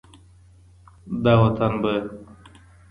[1.23, 1.93] دا وطن به